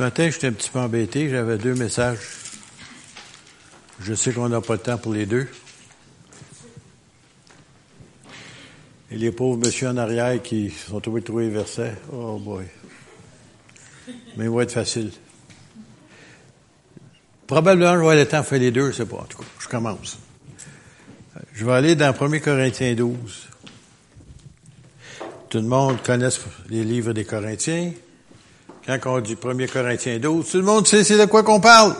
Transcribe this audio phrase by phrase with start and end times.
[0.00, 1.28] Ce matin, j'étais un petit peu embêté.
[1.28, 2.20] J'avais deux messages.
[4.00, 5.46] Je sais qu'on n'a pas le temps pour les deux.
[9.10, 11.96] Et les pauvres monsieur en arrière qui sont trouvés trouver les versets.
[12.10, 12.64] Oh boy.
[14.38, 15.12] Mais il va être facile.
[17.46, 19.18] Probablement, je vais avoir le temps de faire les deux, je sais pas.
[19.18, 20.18] En tout cas, je commence.
[21.52, 23.48] Je vais aller dans 1 Corinthiens 12.
[25.50, 26.30] Tout le monde connaît
[26.70, 27.92] les livres des Corinthiens.
[28.86, 31.94] Quand on dit 1 Corinthiens 12, tout le monde sait c'est de quoi qu'on parle.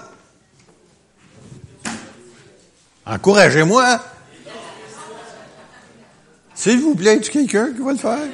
[3.07, 4.01] Encouragez-moi.
[6.55, 8.29] S'il vous plaît, tu quelqu'un qui va le faire?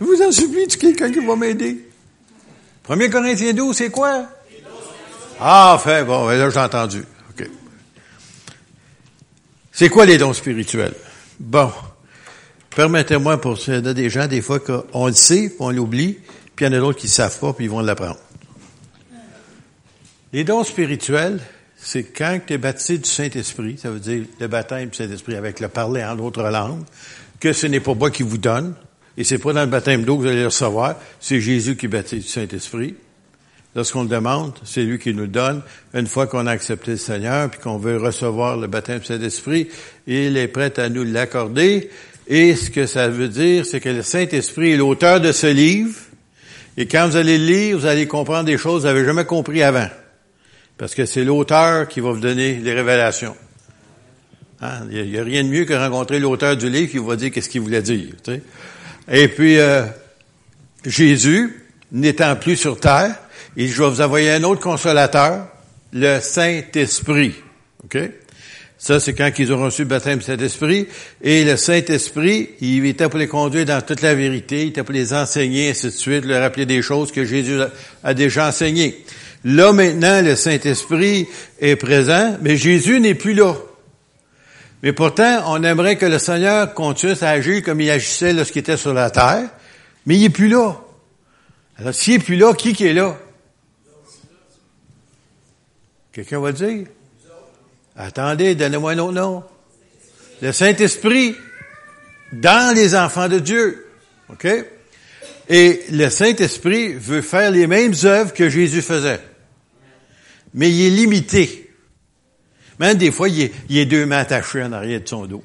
[0.00, 1.86] Je vous en supplie, tu quelqu'un qui va m'aider?
[2.88, 4.26] 1 Corinthiens 12, c'est quoi?
[5.38, 7.04] Ah, fait, bon, ben là, j'ai entendu.
[7.30, 7.48] OK.
[9.72, 10.94] C'est quoi les dons spirituels?
[11.38, 11.70] Bon.
[12.76, 16.18] Permettez-moi pour a des gens, des fois, qu'on le sait, on l'oublie,
[16.56, 18.18] puis il y en a d'autres qui ne savent pas, puis ils vont l'apprendre.
[20.32, 21.40] Les dons spirituels,
[21.76, 25.60] c'est quand tu es baptisé du Saint-Esprit, ça veut dire le baptême du Saint-Esprit avec
[25.60, 26.84] le parler en d'autres langues,
[27.40, 28.74] que ce n'est pas moi qui vous donne,
[29.16, 31.88] et c'est pas dans le baptême d'eau que vous allez le recevoir, c'est Jésus qui
[31.88, 32.94] baptise du Saint-Esprit.
[33.74, 35.62] Lorsqu'on le demande, c'est lui qui nous donne.
[35.94, 39.68] Une fois qu'on a accepté le Seigneur, puis qu'on veut recevoir le baptême du Saint-Esprit,
[40.06, 41.90] il est prêt à nous l'accorder.
[42.26, 45.96] Et ce que ça veut dire, c'est que le Saint-Esprit est l'auteur de ce livre.
[46.80, 49.26] Et quand vous allez le lire, vous allez comprendre des choses que vous n'avez jamais
[49.26, 49.88] compris avant.
[50.78, 53.36] Parce que c'est l'auteur qui va vous donner les révélations.
[54.62, 54.86] Hein?
[54.90, 57.50] Il n'y a, rien de mieux que rencontrer l'auteur du livre qui va dire qu'est-ce
[57.50, 58.14] qu'il voulait dire.
[59.12, 59.84] Et puis, euh,
[60.86, 63.14] Jésus, n'étant plus sur terre,
[63.56, 65.48] il je vais vous envoyer un autre consolateur,
[65.92, 67.34] le Saint-Esprit.
[67.84, 67.98] OK?
[68.82, 70.88] Ça, c'est quand ils ont reçu le baptême du Saint-Esprit.
[71.20, 74.94] Et le Saint-Esprit, il était pour les conduire dans toute la vérité, il était pour
[74.94, 77.60] les enseigner, ainsi de suite, leur rappeler des choses que Jésus
[78.02, 79.04] a déjà enseignées.
[79.44, 81.28] Là, maintenant, le Saint-Esprit
[81.60, 83.54] est présent, mais Jésus n'est plus là.
[84.82, 88.78] Mais pourtant, on aimerait que le Seigneur continue à agir comme il agissait lorsqu'il était
[88.78, 89.50] sur la terre,
[90.06, 90.80] mais il est plus là.
[91.76, 93.18] Alors, s'il est plus là, qui qui est là?
[96.12, 96.86] Quelqu'un va dire?
[98.00, 99.44] Attendez, donnez-moi un autre nom.
[100.40, 101.36] Le Saint-Esprit
[102.32, 103.86] dans les enfants de Dieu.
[104.30, 104.48] OK?
[105.50, 109.20] Et le Saint-Esprit veut faire les mêmes œuvres que Jésus faisait.
[110.54, 111.70] Mais il est limité.
[112.78, 115.44] Même des fois, il est, deux mains attachées en arrière de son dos.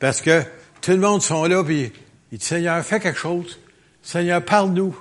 [0.00, 0.42] Parce que
[0.82, 1.90] tout le monde sont là, puis
[2.32, 3.58] il dit, Seigneur, fais quelque chose.
[4.02, 4.94] Seigneur, parle-nous.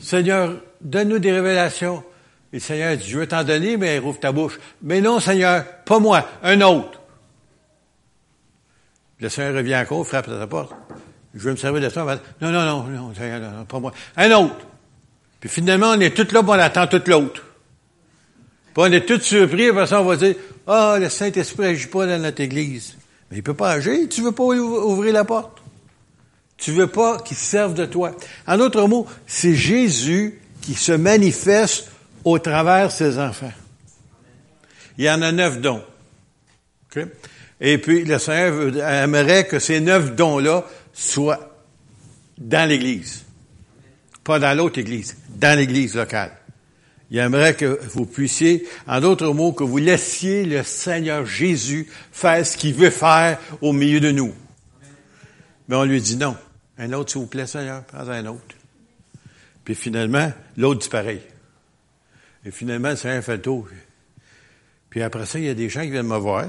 [0.00, 2.02] Seigneur, donne-nous des révélations.
[2.52, 4.58] Et le Seigneur dit, je veux t'en donner, mais rouvre ta bouche.
[4.82, 7.00] Mais non, Seigneur, pas moi, un autre.
[9.20, 10.72] Le Seigneur revient encore, frappe à ta porte.
[11.34, 12.04] Je veux me servir de ça.
[12.40, 13.92] Non, non, non, non, Seigneur, non, pas moi.
[14.16, 14.66] Un autre.
[15.38, 17.44] Puis finalement, on est tous là, pour on attend tout l'autre.
[18.74, 20.34] Puis on est tous surpris, après ça, on va dire,
[20.66, 22.96] ah, le Saint-Esprit n'agit pas dans notre Église.
[23.30, 25.58] Mais il peut pas agir, tu veux pas ouvrir la porte.
[26.56, 28.12] Tu veux pas qu'il serve de toi.
[28.46, 31.90] En d'autres mots, c'est Jésus qui se manifeste
[32.24, 33.52] au travers de ses enfants.
[34.98, 35.82] Il y en a neuf dons.
[37.60, 41.54] Et puis, le Seigneur aimerait que ces neuf dons-là soient
[42.38, 43.24] dans l'Église.
[44.24, 46.32] Pas dans l'autre Église, dans l'Église locale.
[47.10, 52.46] Il aimerait que vous puissiez, en d'autres mots, que vous laissiez le Seigneur Jésus faire
[52.46, 54.32] ce qu'il veut faire au milieu de nous.
[55.68, 56.36] Mais on lui dit non.
[56.78, 58.54] Un autre, s'il vous plaît, Seigneur, prends un autre.
[59.64, 61.20] Puis finalement, l'autre dit pareil.
[62.44, 63.68] Et finalement, le Seigneur fait le tour.
[64.88, 66.46] Puis après ça, il y a des gens qui viennent me voir.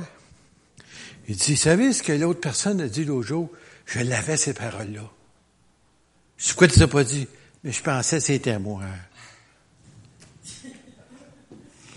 [1.28, 3.50] Il dit, vous savez ce que l'autre personne a dit l'autre jour?
[3.85, 5.09] Je l'avais, ces paroles-là.
[6.38, 7.28] C'est quoi tu t'as pas dit?
[7.63, 8.84] Mais je pensais que c'était moi.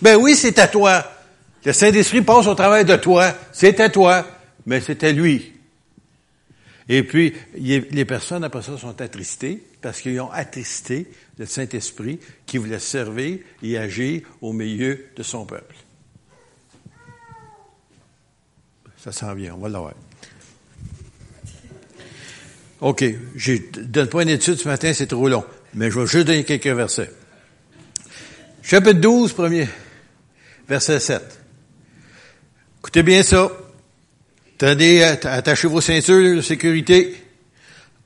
[0.03, 1.11] Ben oui, c'est à toi.
[1.65, 3.35] Le Saint-Esprit passe au travail de toi.
[3.53, 4.27] C'est à toi.
[4.67, 5.55] Mais c'était lui.
[6.91, 12.59] Et puis, les personnes après ça sont attristées parce qu'ils ont attristé le Saint-Esprit qui
[12.59, 15.75] voulait servir et agir au milieu de son peuple.
[18.97, 19.95] Ça s'en vient, on va l'avoir.
[22.81, 23.05] OK,
[23.35, 25.45] je ne donne pas une étude ce matin, c'est trop long,
[25.75, 27.11] mais je vais juste donner quelques versets.
[28.63, 29.69] Chapitre 12, premier.
[30.69, 31.41] Verset 7.
[32.79, 33.51] Écoutez bien ça.
[34.57, 37.15] Tenez, attachez vos ceintures de sécurité.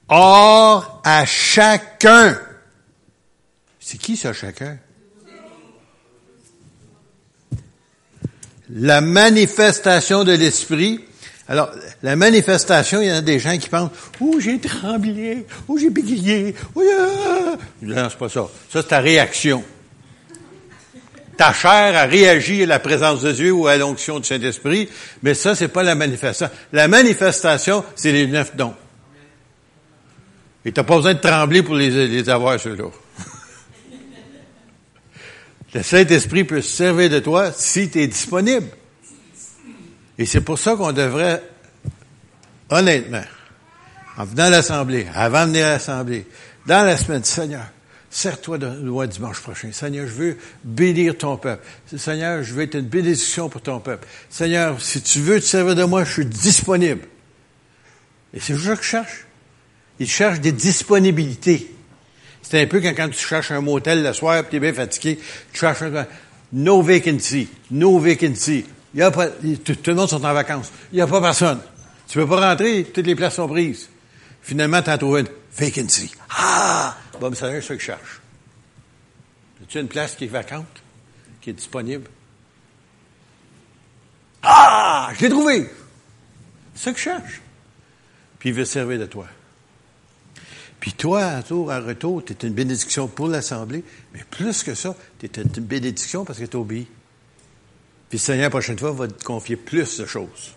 [0.09, 2.39] Or, à chacun.
[3.91, 4.77] C'est qui ça, chacun?
[8.69, 11.01] La manifestation de l'esprit.
[11.49, 11.71] Alors,
[12.03, 13.91] la manifestation, il y a des gens qui pensent,
[14.21, 16.83] oh, j'ai tremblé, oh, j'ai bégayé, oh,
[17.81, 18.47] Non, c'est pas ça.
[18.71, 19.65] Ça, c'est ta réaction.
[21.39, 24.91] ta chair a réagi à la présence de Dieu ou à l'onction du Saint-Esprit,
[25.23, 26.55] mais ça, c'est pas la manifestation.
[26.75, 28.75] La manifestation, c'est les neuf dons.
[30.67, 32.91] Et t'as pas besoin de trembler pour les, les avoir, ceux-là.
[35.75, 38.69] Le Saint-Esprit peut se servir de toi si tu es disponible.
[40.17, 41.43] Et c'est pour ça qu'on devrait,
[42.71, 43.25] honnêtement,
[44.17, 46.27] en venant à l'Assemblée, avant de venir à l'Assemblée,
[46.67, 47.67] dans la semaine, Seigneur,
[48.11, 49.71] Sers-toi de loi dimanche prochain.
[49.71, 51.63] Seigneur, je veux bénir ton peuple.
[51.95, 54.07] Seigneur, je veux être une bénédiction pour ton peuple.
[54.31, 57.03] Seigneur, si tu veux te servir de moi, je suis disponible.
[58.33, 59.27] Et c'est ça que je cherche.
[59.99, 61.71] Il cherche des disponibilités.
[62.49, 65.19] C'est un peu quand, quand tu cherches un motel le soir, tu es bien fatigué,
[65.53, 66.07] tu cherches un...
[66.51, 68.65] No vacancy, no vacancy.
[68.95, 70.73] Il y a pas, tout, le monde sont en vacances.
[70.91, 71.61] Il n'y a pas personne.
[72.07, 73.91] Tu peux pas rentrer, toutes les places sont prises.
[74.41, 76.11] Finalement, tu as trouvé une vacancy.
[76.31, 76.97] Ah!
[77.21, 78.21] Bon, mais c'est ça que je cherche.
[79.63, 80.83] As-tu une place qui est vacante,
[81.43, 82.09] qui est disponible?
[84.43, 85.11] Ah!
[85.19, 85.71] Je l'ai trouvé!
[86.75, 87.43] C'est ça que je cherche.
[88.39, 89.27] Puis il veut servir de toi.
[90.81, 93.83] Puis toi, à tour, à retour, tu es une bénédiction pour l'Assemblée,
[94.15, 96.87] mais plus que ça, tu es une bénédiction parce que tu obéis.
[98.09, 100.55] Puis le Seigneur, la prochaine fois, va te confier plus de choses.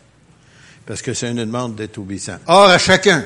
[0.85, 2.37] Parce que c'est une demande d'être obéissant.
[2.47, 3.25] Or, à chacun,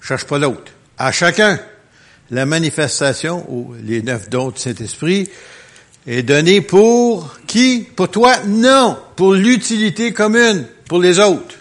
[0.00, 1.60] cherche pas l'autre, à chacun,
[2.30, 5.30] la manifestation, ou les neuf dons du Saint-Esprit,
[6.06, 7.86] est donnée pour qui?
[7.94, 8.34] Pour toi?
[8.46, 8.98] Non!
[9.14, 11.56] Pour l'utilité commune, pour les autres.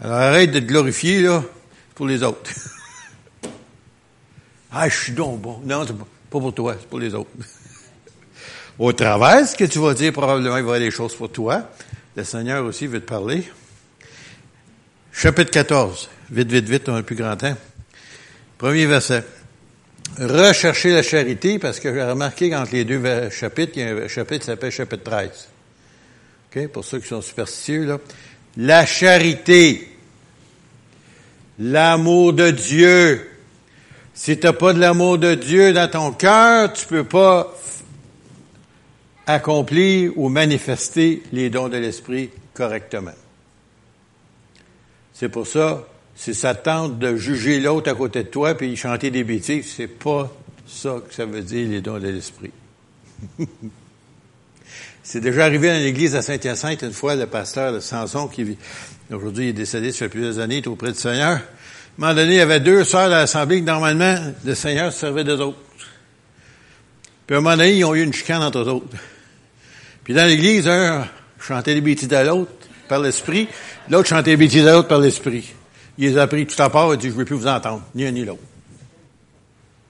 [0.00, 1.42] Alors arrête de te glorifier, là,
[1.96, 2.52] pour les autres.
[4.70, 5.60] ah, je suis donc bon.
[5.64, 7.30] Non, c'est pas pour toi, c'est pour les autres.
[8.78, 11.32] Au travers, ce que tu vas dire, probablement, il va y avoir des choses pour
[11.32, 11.70] toi.
[12.14, 13.50] Le Seigneur aussi veut te parler.
[15.10, 16.10] Chapitre 14.
[16.30, 17.56] Vite, vite, vite, on a le plus grand temps.
[18.58, 19.24] Premier verset.
[20.18, 24.08] Rechercher la charité, parce que j'ai remarqué qu'entre les deux chapitres, il y a un
[24.08, 25.48] chapitre qui s'appelle chapitre 13.
[26.54, 26.68] OK?
[26.68, 27.98] Pour ceux qui sont superstitieux, là.
[28.58, 29.95] La charité.
[31.58, 33.30] L'amour de Dieu.
[34.14, 37.54] Si tu n'as pas de l'amour de Dieu dans ton cœur, tu peux pas
[39.26, 43.12] accomplir ou manifester les dons de l'Esprit correctement.
[45.12, 49.10] C'est pour ça, si ça tente de juger l'autre à côté de toi puis chanter
[49.10, 50.30] des bêtises, c'est pas
[50.66, 52.52] ça que ça veut dire les dons de l'esprit.
[55.06, 58.58] c'est déjà arrivé dans l'église à Saint-Hyacinthe une fois, le pasteur de Samson qui
[59.12, 61.30] aujourd'hui est décédé, ça fait plusieurs années, est auprès du Seigneur.
[61.30, 61.40] À un
[61.96, 65.34] moment donné, il y avait deux sœurs à l'Assemblée que normalement, le Seigneur servait des
[65.34, 65.58] autres.
[67.24, 68.88] Puis à un moment donné, ils ont eu une chicane entre eux autres.
[70.02, 71.06] Puis dans l'église, un
[71.38, 72.50] chantait des bêtises à l'autre
[72.88, 73.46] par l'esprit,
[73.88, 75.54] l'autre chantait des bêtises à l'autre par l'esprit.
[75.98, 77.84] Il les a pris tout à part et dit, je ne veux plus vous entendre,
[77.94, 78.42] ni un ni l'autre.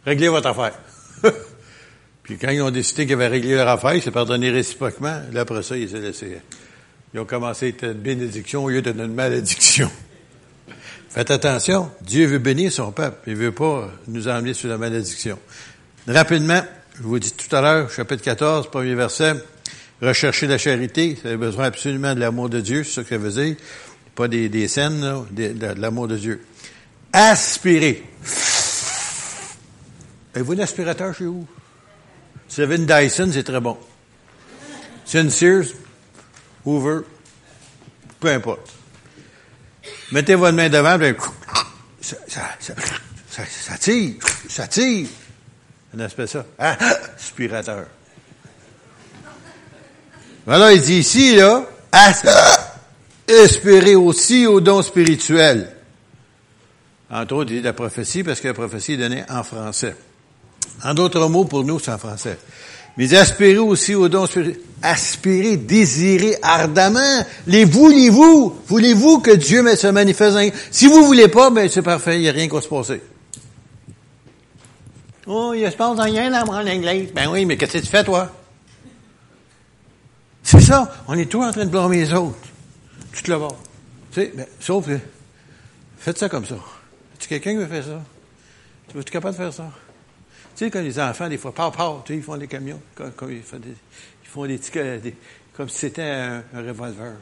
[0.04, 0.74] Réglez votre affaire.
[2.26, 5.22] Puis quand ils ont décidé qu'ils avaient réglé leur affaire, c'est pardonné réciproquement.
[5.32, 6.38] Là, après ça, ils ont laissé.
[7.14, 9.90] Ils ont commencé à être une bénédiction au lieu d'être une malédiction.
[11.08, 13.16] Faites attention, Dieu veut bénir son peuple.
[13.28, 15.38] Il veut pas nous emmener sur la malédiction.
[16.06, 16.62] Rapidement,
[16.98, 19.34] je vous dis tout à l'heure, chapitre 14, premier verset,
[20.02, 23.18] rechercher la charité, vous avez besoin absolument de l'amour de Dieu, c'est ce que ça
[23.18, 23.56] veut dire
[24.16, 26.42] pas des, des scènes, de, l'amour de Dieu.
[27.12, 28.02] Aspirer.
[30.34, 31.46] Avez-vous un aspirateur chez vous?
[32.48, 33.76] Si Dyson, c'est très bon.
[35.04, 35.66] C'est Sears,
[36.64, 37.00] Hoover,
[38.18, 38.72] peu importe.
[40.12, 41.14] Mettez votre main devant, puis
[42.00, 42.74] ça, ça, ça,
[43.46, 44.14] ça, tire,
[44.48, 45.08] ça tire.
[45.94, 46.44] On appelle ça.
[46.58, 46.76] Ah,
[47.16, 47.86] aspirateur.
[50.44, 51.66] Voilà, il dit ici, là,
[53.26, 55.72] espérer aussi aux dons spirituels.
[57.10, 59.96] Entre autres, il dit la prophétie, parce que la prophétie est donnée en français.
[60.84, 62.38] En d'autres mots, pour nous, c'est en français.
[62.96, 64.60] Mais aspirer aussi aux dons spirituels.
[64.82, 67.24] Aspirer, désirer ardemment.
[67.46, 68.56] Les voulez-vous?
[68.66, 70.36] Voulez-vous que Dieu se manifeste?
[70.70, 73.00] Si vous voulez pas, ben c'est parfait, il n'y a rien va se passer.
[75.26, 77.12] Oh, il se passe rien dans mon église.
[77.12, 78.30] Ben oui, mais qu'est-ce que tu fais, toi?
[80.42, 80.94] C'est ça.
[81.08, 82.36] On est tous en train de blâmer les autres
[83.16, 83.48] tu te le vas.
[84.12, 84.98] Tu sais, mais, sauf que,
[85.98, 86.56] faites ça comme ça.
[87.18, 88.02] Tu quelqu'un qui veut faire ça?
[88.88, 89.70] Tu es capable de faire ça?
[90.56, 91.70] Tu sais, quand les enfants, des fois, par,
[92.04, 93.68] tu sais, ils font des camions, comme, ils, font des,
[94.24, 95.14] ils font des petits,
[95.54, 97.12] comme si c'était un, revolver.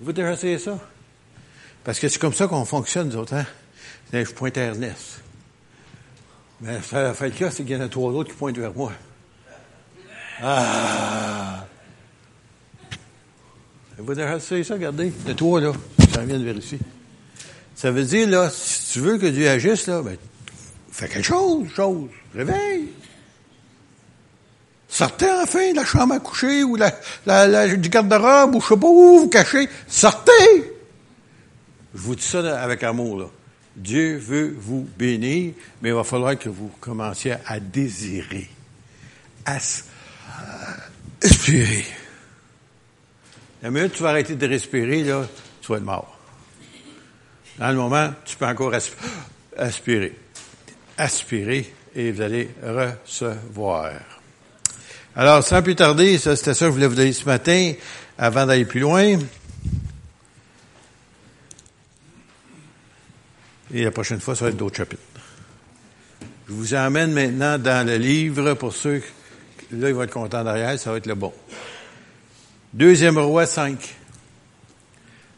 [0.00, 0.78] Vous déjà essayé ça?
[1.82, 3.46] Parce que c'est comme ça qu'on fonctionne, nous autres, hein?
[4.12, 5.22] Je pointe à Ernest.
[6.60, 8.74] Mais ça fait le cas, c'est qu'il y en a trois autres qui pointent vers
[8.74, 8.92] moi.
[10.40, 11.66] Ah!
[13.98, 15.12] Vous déjà ça, regardez?
[15.26, 15.72] De toi, là.
[16.14, 16.78] Ça vient de vérifier.
[17.74, 20.16] Ça veut dire, là, si tu veux que Dieu agisse, là, ben,
[20.96, 22.08] fais quelque chose, chose.
[22.34, 22.88] Réveille.
[24.88, 29.18] Sortez enfin de la chambre à coucher ou du garde-robe ou je sais pas où
[29.20, 29.68] vous cachez.
[29.86, 30.72] Sortez!
[31.94, 33.26] Je vous dis ça avec amour, là.
[33.74, 38.48] Dieu veut vous bénir, mais il va falloir que vous commenciez à désirer,
[39.44, 39.58] à
[41.20, 41.84] respirer.
[43.62, 45.26] La minute tu vas arrêter de respirer, là,
[45.60, 46.18] tu vas être mort.
[47.58, 48.72] Dans le moment, tu peux encore
[49.58, 50.18] aspirer.
[50.98, 53.92] Aspirer et vous allez recevoir.
[55.14, 57.72] Alors, sans plus tarder, ça, c'était ça que je voulais vous dire ce matin,
[58.18, 59.18] avant d'aller plus loin.
[63.72, 65.02] Et la prochaine fois, ça va être d'autres chapitres.
[66.48, 69.02] Je vous emmène maintenant dans le livre pour ceux,
[69.72, 71.32] là, ils vont être contents derrière, ça va être le bon.
[72.72, 73.96] Deuxième roi 5.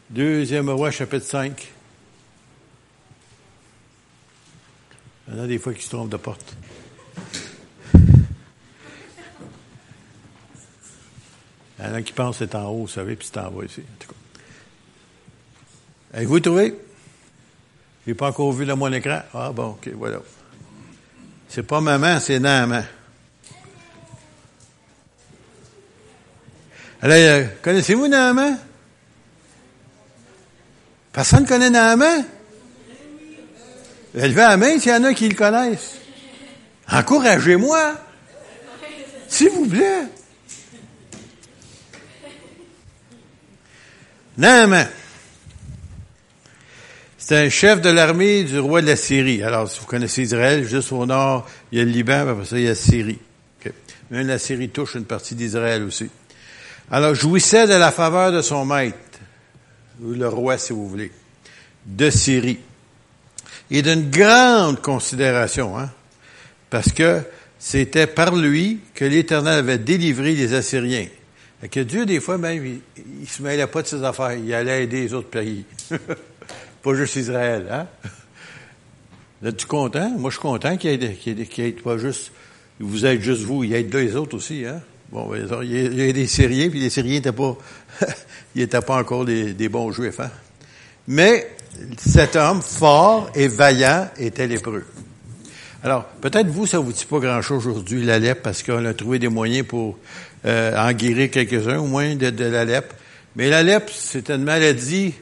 [0.09, 1.71] Deuxième roi, chapitre 5.
[5.29, 6.55] Il y en a des fois qui se trompent de porte.
[11.77, 13.51] Il y en a qui pensent que c'est en haut, vous savez, puis c'est en
[13.51, 13.83] bas ici.
[16.13, 16.75] Avez-vous trouvé?
[18.07, 19.21] J'ai pas encore vu le mon écran.
[19.33, 20.17] Ah bon, ok, voilà.
[21.47, 22.83] C'est pas maman, c'est Naaman.
[27.01, 28.57] Alors, euh, connaissez-vous Naaman?
[31.13, 32.25] Personne ne connaît Naaman?
[34.13, 35.95] Levez la main s'il y en a qui le connaissent.
[36.91, 37.95] Encouragez-moi.
[39.27, 40.03] S'il vous plaît.
[44.37, 44.87] Naaman.
[47.17, 49.43] C'est un chef de l'armée du roi de la Syrie.
[49.43, 52.57] Alors, si vous connaissez Israël, juste au nord, il y a le Liban, après ça,
[52.57, 53.19] il y a la Syrie.
[54.09, 56.09] La Syrie touche une partie d'Israël aussi.
[56.89, 58.97] Alors, jouissait de la faveur de son maître,
[60.01, 61.11] ou le roi, si vous voulez,
[61.85, 62.57] de Syrie.
[63.71, 65.89] Et d'une grande considération, hein,
[66.69, 67.21] parce que
[67.59, 71.07] c'était par lui que l'Éternel avait délivré les Assyriens.
[71.61, 72.79] Et que Dieu, des fois, même, il,
[73.21, 74.33] il se mêlait pas de ses affaires.
[74.33, 75.65] Il allait aider les autres pays.
[76.81, 77.87] pas juste Israël, hein?
[79.45, 80.09] Êtes-tu content?
[80.17, 82.31] Moi, je suis content qu'il y ait, pas juste,
[82.79, 84.81] vous êtes juste vous, il y ait deux autres aussi, hein?
[85.11, 87.57] Bon, ben, il y a des Syriens, puis les Syriens n'étaient pas,
[88.55, 90.29] ils n'étaient pas encore des, des, bons Juifs, hein?
[91.07, 91.49] Mais,
[91.97, 94.85] cet homme fort et vaillant était lépreux.
[95.83, 99.29] Alors, peut-être vous, ça vous dit pas grand-chose aujourd'hui, la parce qu'on a trouvé des
[99.29, 99.97] moyens pour
[100.45, 102.81] euh, en guérir quelques-uns, au moins, de, de la.
[103.35, 105.13] Mais la c'est une maladie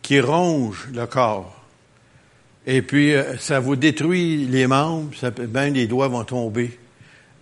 [0.00, 1.52] qui ronge le corps.
[2.66, 6.78] Et puis, euh, ça vous détruit les membres, ça, ben les doigts vont tomber.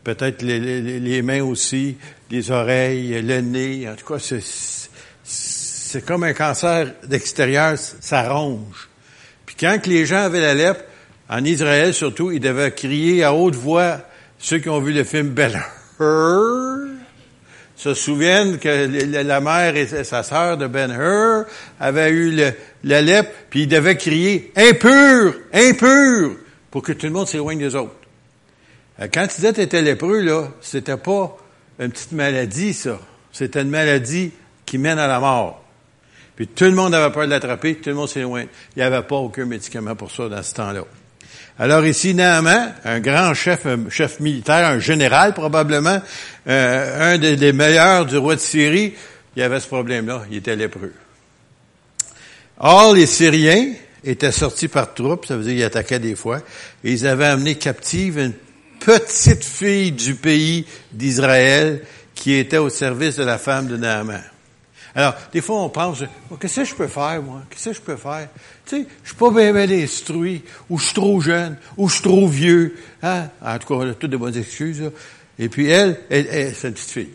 [0.02, 1.96] Peut-être les, les, les, mains aussi,
[2.30, 3.88] les oreilles, le nez.
[3.88, 4.42] En tout cas, c'est
[6.00, 8.88] comme un cancer d'extérieur, ça ronge.
[9.46, 10.80] Puis quand les gens avaient la lèpre,
[11.28, 14.00] en Israël surtout, ils devaient crier à haute voix,
[14.38, 15.62] ceux qui ont vu le film Ben
[16.00, 16.88] Hur,
[17.76, 21.44] se souviennent que la mère et sa sœur de Ben Hur
[21.80, 22.38] avaient eu
[22.82, 26.36] la lèpre, puis ils devaient crier impur, impur,
[26.70, 27.94] pour que tout le monde s'éloigne des autres.
[29.00, 31.36] Euh, quand tu disais que tu étais lépreux, là, c'était pas
[31.78, 32.98] une petite maladie, ça.
[33.32, 34.32] C'était une maladie
[34.64, 35.63] qui mène à la mort.
[36.36, 38.48] Puis tout le monde avait peur de l'attraper, tout le monde s'éloigne.
[38.74, 40.82] Il n'y avait pas aucun médicament pour ça dans ce temps-là.
[41.58, 46.02] Alors ici, Naaman, un grand chef, un chef militaire, un général probablement,
[46.48, 48.94] euh, un des, des, meilleurs du roi de Syrie,
[49.36, 50.92] il avait ce problème-là, il était lépreux.
[52.58, 53.72] Or, les Syriens
[54.02, 56.40] étaient sortis par troupes, ça veut dire qu'ils attaquaient des fois,
[56.82, 58.34] et ils avaient amené captive une
[58.80, 61.82] petite fille du pays d'Israël
[62.16, 64.22] qui était au service de la femme de Naaman.
[64.96, 67.42] Alors, des fois, on pense, oh, qu'est-ce que je peux faire, moi?
[67.50, 68.28] Qu'est-ce que je peux faire?
[68.64, 71.94] Tu sais, je suis pas bien, bien instruit, ou je suis trop jeune, ou je
[71.94, 72.76] suis trop vieux.
[73.02, 73.28] Hein?
[73.42, 74.82] En tout cas, on a toutes de bonnes excuses.
[74.82, 74.90] Là.
[75.38, 77.10] Et puis, elle, elle, elle c'est une petite fille.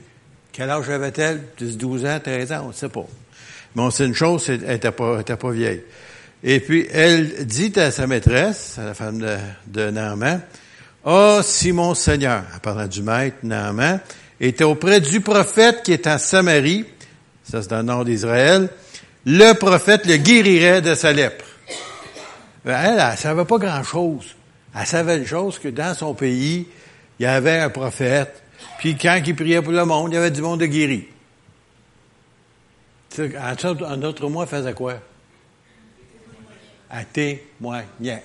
[0.51, 1.41] Quel âge avait-elle?
[1.57, 2.61] 10, 12 ans, 13 ans?
[2.65, 3.05] On ne sait pas.
[3.75, 5.83] Mais on sait une chose, elle n'était pas, pas vieille.
[6.43, 10.41] Et puis, elle dit à sa maîtresse, à la femme de, de Naaman,
[11.05, 14.01] «Ah, oh, si mon Seigneur, en parlant du maître, Naaman,
[14.39, 16.85] était auprès du prophète qui est en Samarie,
[17.49, 18.69] ça c'est dans le nord d'Israël,
[19.25, 21.45] le prophète le guérirait de sa lèpre.
[22.63, 24.35] Ben, elle, elle, savait pas grand-chose.
[24.75, 26.67] Elle savait une chose que dans son pays,
[27.19, 28.43] il y avait un prophète,
[28.77, 31.07] puis quand il priait pour le monde, il y avait du monde de guéri.
[33.17, 34.95] En d'autres mois, elle faisait quoi?
[36.91, 38.23] Elle témoignait.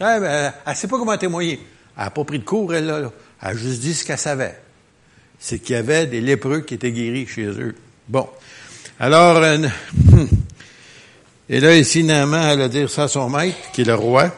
[0.00, 1.60] Elle, elle, elle sait pas comment témoigner.
[1.96, 3.12] Elle n'a pas pris de cours, elle, là.
[3.40, 4.60] Elle a juste dit ce qu'elle savait.
[5.38, 7.74] C'est qu'il y avait des lépreux qui étaient guéris chez eux.
[8.08, 8.28] Bon.
[8.98, 9.58] Alors, euh,
[11.48, 14.30] et là, ici, Naaman, elle a dire ça à son maître, qui est le roi.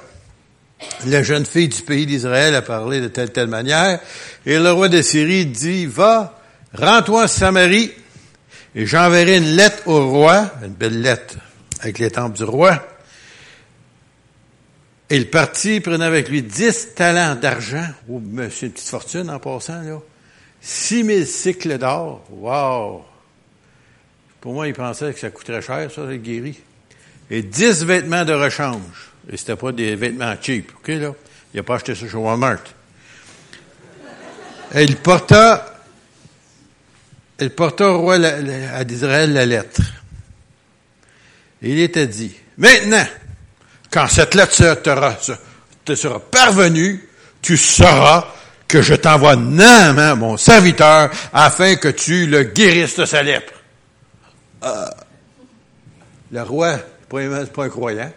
[1.06, 4.00] la jeune fille du pays d'Israël a parlé de telle telle manière,
[4.44, 6.38] et le roi de Syrie dit, va,
[6.74, 7.92] rends-toi en Samarie,
[8.74, 11.36] et j'enverrai une lettre au roi, une belle lettre,
[11.80, 12.86] avec les temples du roi.
[15.08, 19.30] Et il partit, prenant avec lui dix talents d'argent, ou oh, monsieur, une petite fortune
[19.30, 20.00] en passant, là.
[20.60, 22.24] Six mille cycles d'or.
[22.30, 23.13] Wow!
[24.44, 26.60] Pour moi, il pensait que ça coûterait cher, ça, le guéri.
[27.30, 29.10] Et dix vêtements de rechange.
[29.32, 31.14] Et c'était pas des vêtements cheap, OK, là?
[31.54, 32.58] Il n'a pas acheté ça chez Walmart.
[34.74, 35.80] Et il porta,
[37.40, 39.80] il porta au roi à d'Israël la lettre.
[41.62, 43.06] Et il était dit, maintenant,
[43.90, 44.52] quand cette lettre
[45.86, 47.08] te sera parvenue,
[47.40, 48.26] tu sauras
[48.68, 53.53] que je t'envoie Naaman, mon serviteur, afin que tu le guérisses de sa lèpre.
[54.64, 54.86] Euh,
[56.32, 56.78] le roi,
[57.10, 58.12] c'est pas un croyant.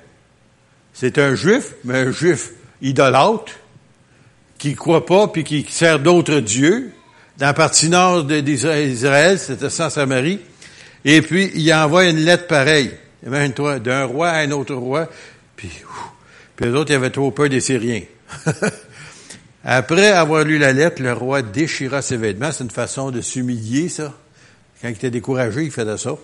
[0.93, 2.51] C'est un juif, mais un juif
[2.81, 3.53] idolâtre,
[4.57, 6.91] qui croit pas puis qui sert d'autres dieux.
[7.37, 10.39] Dans la partie nord d'Israël, c'était sans Samarie.
[11.05, 12.91] Et puis, il envoie une lettre pareille.
[13.25, 15.07] Imagine-toi, d'un roi à un autre roi.
[15.55, 15.69] Puis,
[16.55, 18.01] puis les autres, ils avaient trop peur des Syriens.
[19.63, 22.51] Après avoir lu la lettre, le roi déchira ses vêtements.
[22.51, 24.13] C'est une façon de s'humilier, ça.
[24.81, 26.15] Quand il était découragé, il faisait ça.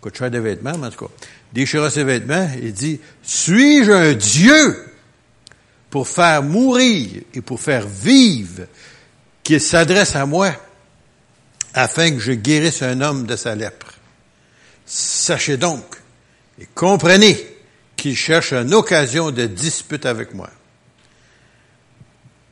[0.00, 1.12] Coûte cher des vêtements, en tout cas.
[1.52, 4.84] Déchira ses vêtements et dit, suis-je un Dieu
[5.90, 8.62] pour faire mourir et pour faire vivre
[9.42, 10.52] qu'il s'adresse à moi
[11.74, 13.94] afin que je guérisse un homme de sa lèpre?
[14.86, 15.84] Sachez donc
[16.58, 17.38] et comprenez
[17.96, 20.50] qu'il cherche une occasion de dispute avec moi.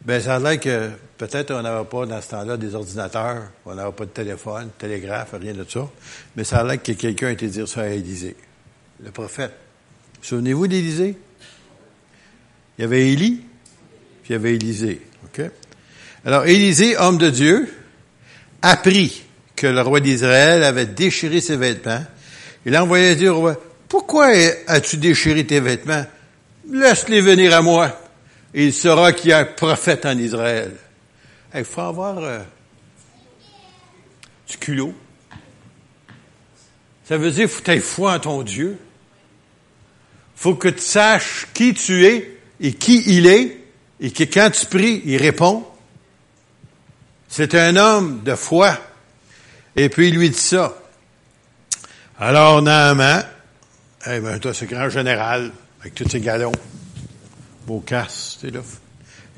[0.05, 3.92] Ben, ça a que peut-être on n'avait pas dans ce temps-là des ordinateurs, on n'avait
[3.92, 5.88] pas de téléphone, télégraphe, rien de ça,
[6.37, 8.37] mais ça a l'air que quelqu'un a été dire ça à Élisée,
[9.02, 9.52] le prophète.
[10.22, 11.16] Souvenez-vous d'Élisée?
[12.78, 13.42] Il y avait Élie,
[14.22, 15.02] puis il y avait Élisée.
[15.25, 15.44] OK?
[16.25, 17.68] Alors, Élisée, homme de Dieu,
[18.62, 19.25] apprit
[19.56, 22.04] que le roi d'Israël avait déchiré ses vêtements.
[22.64, 23.57] Il a envoyé dire au roi,
[23.88, 24.28] pourquoi
[24.66, 26.04] as-tu déchiré tes vêtements?
[26.70, 27.98] Laisse-les venir à moi
[28.54, 30.72] il saura qu'il y a un prophète en Israël.
[31.59, 32.42] Il faut avoir euh,
[34.49, 34.94] du culot.
[37.05, 38.79] Ça veut dire faut être foi en ton Dieu.
[40.37, 43.64] faut que tu saches qui tu es et qui il est,
[44.01, 45.64] et que quand tu pries, il répond.
[47.29, 48.79] C'est un homme de foi.
[49.77, 50.77] Et puis il lui dit ça.
[52.18, 53.25] Alors Naaman,
[54.07, 56.53] eh ben toi, ce grand général, avec tous ses galons,
[57.66, 58.61] beau casse, tu sais, là.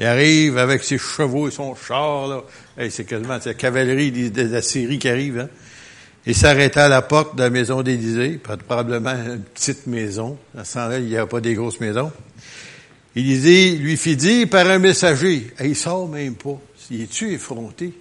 [0.00, 2.42] Il arrive avec ses chevaux et son char, là.
[2.88, 5.48] c'est quasiment la cavalerie de, la Syrie qui arrive, hein.
[6.26, 10.38] Il s'arrêta à la porte de la maison d'Élysée, probablement une petite maison.
[10.56, 12.12] À ce temps-là, il n'y a pas des grosses maisons.
[13.14, 16.58] Élisée lui fit dire par un messager, il sort même pas.
[16.90, 17.92] Il est-tu effronté?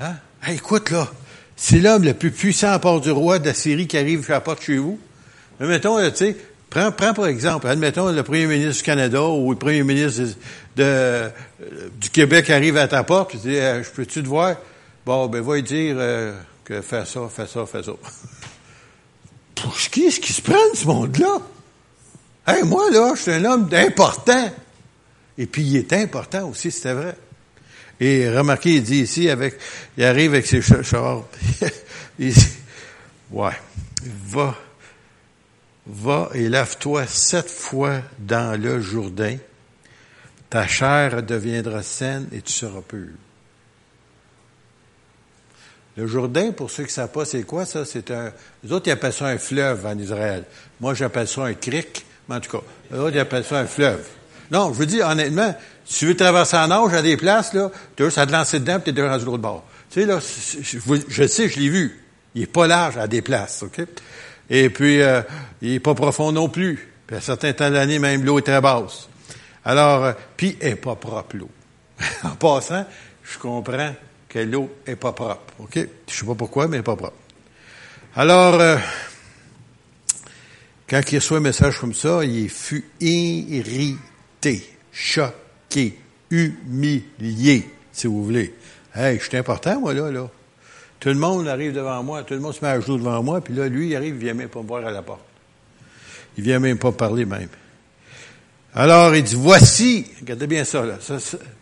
[0.00, 0.14] Hein?
[0.48, 1.10] écoute, là,
[1.56, 4.34] c'est l'homme le plus puissant à part du roi de la Syrie qui arrive à
[4.34, 5.00] la porte chez vous.
[5.58, 6.36] Mais mettons, tu sais,
[6.72, 10.22] Prends, prends par exemple, admettons le premier ministre du Canada ou le premier ministre
[10.74, 11.28] de, euh,
[12.00, 14.56] du Québec arrive à ta porte, tu dis, euh, je peux-tu te voir?
[15.04, 17.92] Bon, ben, va lui dire euh, que fais ça, fais ça, fais ça.
[19.54, 21.42] Pour qui est-ce qui se prend ce monde-là?
[22.46, 24.50] Hey, moi, là, je suis un homme important.
[25.36, 27.16] Et puis, il est important aussi, c'était vrai.
[28.00, 29.58] Et remarquez, il dit ici, avec,
[29.98, 31.24] il arrive avec ses chars.
[32.18, 32.32] il
[33.30, 34.56] va
[35.86, 39.36] Va et lave-toi sept fois dans le Jourdain.
[40.48, 43.08] Ta chair deviendra saine et tu seras pur.
[45.96, 47.84] Le Jourdain, pour ceux qui ne savent pas, c'est quoi ça?
[47.84, 48.32] C'est un.
[48.62, 50.44] Les autres, ils appellent ça un fleuve en Israël.
[50.80, 53.66] Moi, j'appelle ça un cric, mais en tout cas, les autres, ils appellent ça un
[53.66, 54.06] fleuve.
[54.50, 57.70] Non, je veux dire, honnêtement, si tu veux traverser en nage à des places, là,
[57.96, 59.64] tu as te lancer dedans, puis tu es rendu de l'autre bord.
[59.90, 62.00] Tu sais, là, je, je sais, je l'ai vu.
[62.34, 63.84] Il est pas large à des places, OK?
[64.50, 65.22] Et puis, euh,
[65.60, 66.88] il n'est pas profond non plus.
[67.06, 69.08] Puis à certains temps de l'année, même l'eau est très basse.
[69.64, 71.50] Alors, euh, puis elle n'est pas propre, l'eau.
[72.24, 72.86] en passant,
[73.22, 73.94] je comprends
[74.28, 75.54] que l'eau est pas propre.
[75.58, 75.78] OK?
[76.08, 77.16] Je sais pas pourquoi, mais elle n'est pas propre.
[78.14, 78.76] Alors, euh,
[80.88, 85.98] quand il reçoit un message comme ça, il fut irrité, choqué,
[86.30, 88.54] humilié, si vous voulez.
[88.94, 90.28] Hey, je suis important, moi, là, là.
[91.02, 93.40] Tout le monde arrive devant moi, tout le monde se met à genoux devant moi,
[93.40, 95.24] puis là, lui, il arrive, il vient même pas me voir à la porte.
[96.36, 97.48] Il vient même pas parler même.
[98.72, 100.84] Alors, il dit, voici, regardez bien ça,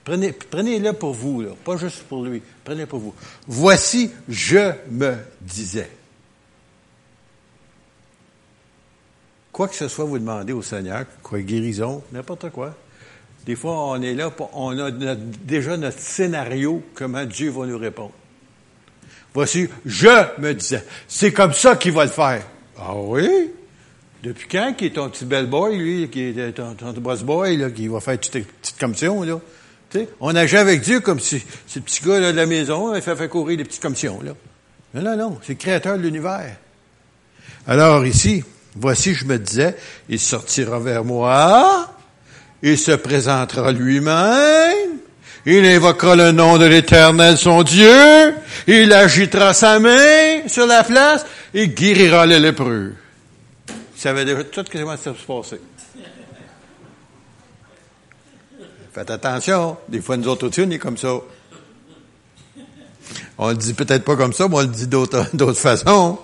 [0.04, 2.42] prenez-le pour vous, pas juste pour lui.
[2.62, 3.14] Prenez pour vous.
[3.46, 5.90] Voici, je me disais.
[9.52, 12.76] Quoi que ce soit, vous demandez au Seigneur, quoi, guérison, n'importe quoi.
[13.46, 18.12] Des fois, on est là, on a déjà notre scénario, comment Dieu va nous répondre.
[19.34, 22.42] Voici, je me disais, c'est comme ça qu'il va le faire.
[22.78, 23.50] Ah oui?
[24.22, 27.56] Depuis quand qui est ton petit bel boy, lui, qui est ton, ton boss boy,
[27.56, 29.40] là, qui va faire toute petite commission, là?
[29.90, 31.42] sais, on agit avec Dieu comme si
[31.74, 34.32] le petit gars là, de la maison, il fait, fait courir des petites commissions, là.
[34.94, 36.56] Non, non, non, c'est le créateur de l'univers.
[37.66, 38.42] Alors ici,
[38.74, 39.76] voici, je me disais,
[40.08, 41.94] il sortira vers moi,
[42.62, 44.98] il se présentera lui-même,
[45.46, 48.34] il invoquera le nom de l'Éternel, son Dieu,
[48.66, 51.24] il agitera sa main sur la place
[51.54, 52.94] et guérira les lépreux.
[53.68, 55.60] Il savait déjà tout ce qui se passer.
[58.92, 61.14] Faites attention, des fois nous autres aussi, on est comme ça.
[63.38, 66.18] On le dit peut-être pas comme ça, mais on le dit d'autres, d'autres façons.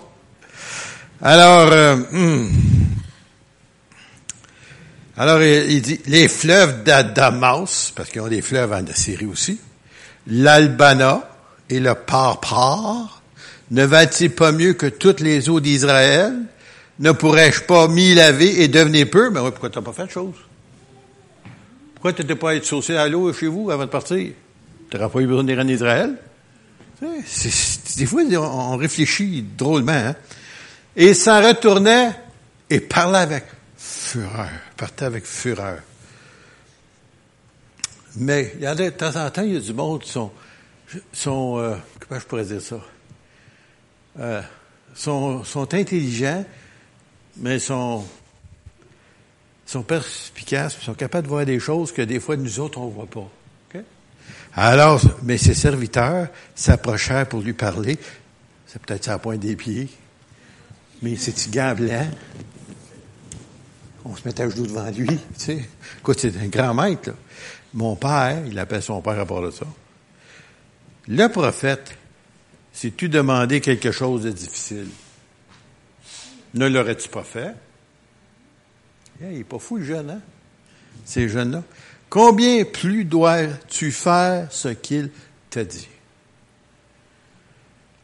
[1.21, 2.49] Alors, euh, hmm.
[5.17, 9.59] Alors il, dit les fleuves d'Adamas, parce qu'ils ont des fleuves en Assyrie aussi,
[10.27, 11.27] l'Albana
[11.69, 13.21] et le Parpar,
[13.71, 16.33] ne va-t-il pas mieux que toutes les eaux d'Israël?
[16.99, 19.29] Ne pourrais-je pas m'y laver et devenir peu?
[19.29, 20.35] Mais oui, pourquoi t'as pas fait de chose?
[21.95, 24.31] Pourquoi tu n'étais pas être saucé à l'eau chez vous avant de partir?
[24.89, 26.15] Tu n'auras pas eu besoin d'aller en Israël?
[27.01, 29.91] des fois, on réfléchit drôlement.
[29.91, 30.15] Hein?
[30.95, 32.11] Et il s'en retournait
[32.69, 33.45] et parlait avec
[33.77, 34.66] fureur.
[34.77, 35.79] Partait avec fureur.
[38.15, 40.31] Mais il y a de temps en temps, il y a du monde qui sont,
[41.11, 42.79] sont euh, comment je pourrais dire ça?
[44.19, 44.41] Euh,
[44.95, 46.45] sont, intelligents,
[47.37, 48.05] mais sont
[49.65, 53.05] sont perspicaces, sont capables de voir des choses que des fois nous autres on voit
[53.05, 53.29] pas.
[54.59, 57.99] Alors, mais ses serviteurs s'approchèrent pour lui parler.
[58.65, 59.87] C'est peut-être sa pointe des pieds,
[61.03, 61.75] mais c'est petit gants.
[64.09, 65.19] On se mettait à genoux devant lui.
[65.99, 67.11] Écoute, c'est un grand maître.
[67.73, 69.65] Mon père, il appelle son père à part de ça.
[71.07, 71.97] Le prophète,
[72.71, 74.87] si tu demandais quelque chose de difficile,
[76.53, 77.53] ne l'aurais-tu pas fait?
[79.19, 80.21] il n'est pas fou, le jeune, hein?
[81.03, 81.63] Ces jeunes-là.
[82.09, 85.09] Combien plus dois-tu faire ce qu'il
[85.49, 85.89] t'a dit?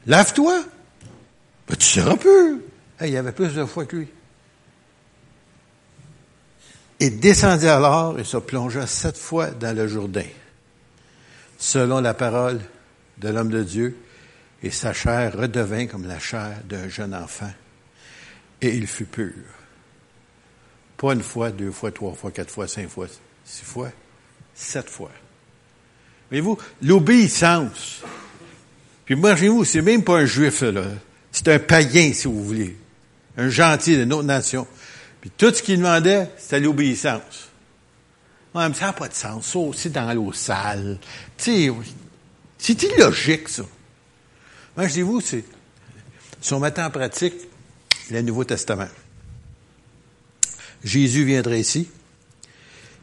[0.05, 0.63] Lave-toi.
[1.67, 2.61] Ben, tu seras peu.
[3.01, 4.07] il y avait plus de foi que lui.
[7.03, 10.23] Et descendit alors et se plongea sept fois dans le Jourdain,
[11.57, 12.61] selon la parole
[13.17, 13.97] de l'homme de Dieu,
[14.61, 17.51] et sa chair redevint comme la chair d'un jeune enfant,
[18.61, 19.33] et il fut pur.
[20.95, 23.07] Pas une fois, deux fois, trois fois, quatre fois, cinq fois,
[23.43, 23.91] six fois,
[24.55, 25.11] sept fois.
[26.29, 28.01] Voyez-vous, l'obéissance.
[29.03, 30.85] Puis imaginez-vous, c'est même pas un juif, là.
[31.33, 32.77] C'est un païen, si vous voulez.
[33.35, 34.65] Un gentil d'une autre nation.
[35.23, 37.47] Puis tout ce qu'il demandait, c'était l'obéissance.
[38.53, 39.47] Ouais, mais ça n'a pas de sens.
[39.47, 40.99] Ça aussi dans l'eau sale.
[41.37, 41.71] Tu sais,
[42.57, 43.63] c'est illogique, ça.
[44.75, 45.45] Moi, je dis vous, c'est,
[46.41, 47.35] si on met en pratique
[48.11, 48.89] le Nouveau Testament,
[50.83, 51.89] Jésus viendrait ici,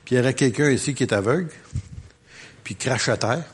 [0.05, 1.49] puis il y aurait quelqu'un ici qui est aveugle,
[2.63, 3.45] puis crache à terre,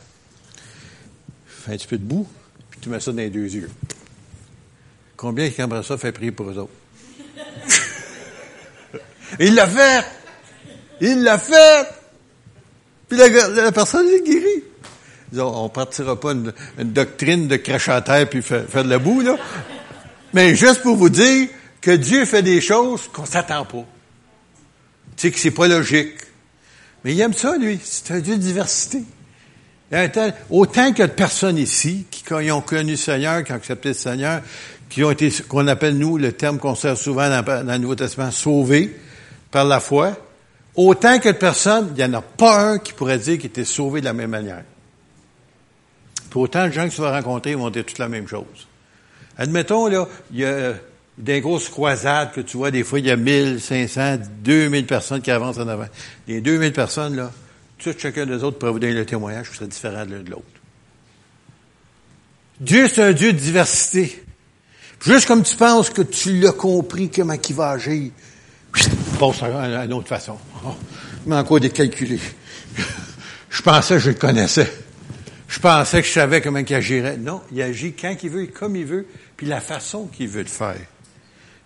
[1.46, 2.26] fait un petit peu de boue,
[2.68, 3.70] puis tu mets ça dans les deux yeux.
[5.16, 6.72] Combien qui aimerait ça fait prier pour eux autres?
[9.40, 10.04] Il l'a fait!
[11.00, 11.88] Il l'a fait!
[13.08, 14.64] Puis la, personne est guérie.
[15.38, 18.98] On ne partira pas une, doctrine de cracher à terre puis faire, faire de la
[18.98, 19.36] boue, là.
[20.34, 21.48] Mais juste pour vous dire
[21.80, 23.84] que Dieu fait des choses qu'on s'attend pas.
[25.16, 26.14] Tu sais que c'est pas logique.
[27.04, 27.78] Mais il aime ça, lui.
[27.82, 29.04] C'est un Dieu de diversité.
[30.50, 33.90] Autant qu'il y a de personnes ici qui, ont connu le Seigneur, qui ont accepté
[33.90, 34.42] le Seigneur,
[34.88, 38.32] qui ont été, qu'on appelle nous, le terme qu'on sert souvent dans, le Nouveau Testament,
[38.32, 38.96] sauvés
[39.56, 40.14] par la foi,
[40.74, 43.64] autant que de personnes, il n'y en a pas un qui pourrait dire qu'il était
[43.64, 44.64] sauvé de la même manière.
[46.34, 48.68] Autant de gens que tu vas rencontrer vont dire toute la même chose.
[49.38, 50.74] Admettons, là, il y a
[51.16, 55.30] des grosses croisades que tu vois, des fois, il y a 1500, 2000 personnes qui
[55.30, 55.88] avancent en avant.
[56.28, 57.32] Les 2000 personnes, là,
[57.78, 60.30] tout chacun des autres pourrait vous donner le témoignage qui serait différent de l'un de
[60.30, 60.44] l'autre.
[62.60, 64.22] Dieu, c'est un Dieu de diversité.
[65.00, 68.10] Juste comme tu penses que tu l'as compris, comment il va agir,
[69.16, 70.38] passe à une autre façon.
[70.64, 70.74] Oh,
[71.24, 72.18] il m'a encore décalculé.
[73.50, 74.70] Je pensais que je le connaissais.
[75.48, 77.16] Je pensais que je savais comment il agirait.
[77.16, 80.48] Non, il agit quand il veut, comme il veut, puis la façon qu'il veut le
[80.48, 80.76] faire.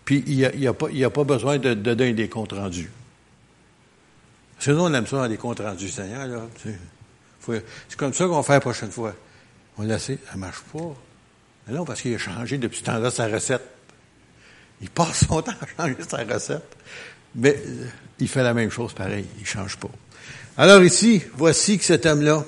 [0.04, 2.90] Puis il n'y a, a, pas besoin de, donner des comptes rendus.
[4.58, 6.26] Sinon, on aime ça dans les comptes rendus, Seigneur.
[6.26, 6.42] Là,
[7.46, 9.14] c'est comme ça qu'on fait la prochaine fois.
[9.78, 10.94] On l'a ça ne marche pas.
[11.66, 13.62] Mais non, parce qu'il a changé depuis ce temps-là sa recette.
[14.82, 16.76] Il passe son temps à changer sa recette.
[17.35, 17.87] Mais euh,
[18.19, 19.90] il fait la même chose pareil, il ne change pas.
[20.57, 22.45] Alors ici, voici que cet homme-là,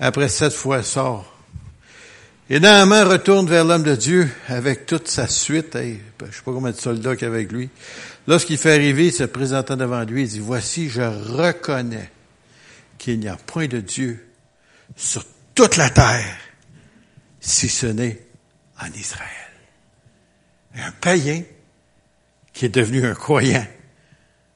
[0.00, 1.30] après sept fois, sort.
[2.50, 5.74] Et Naaman retourne vers l'homme de Dieu avec toute sa suite.
[5.74, 7.70] Je sais pas combien de soldats qu'il y avec lui.
[8.26, 12.10] Lorsqu'il fait arriver, se présentant devant lui, il dit, voici, je reconnais
[12.98, 14.26] qu'il n'y a point de Dieu
[14.96, 16.36] sur toute la terre,
[17.40, 18.20] si ce n'est
[18.78, 19.30] en Israël.
[20.76, 21.42] Un païen
[22.52, 23.66] qui est devenu un croyant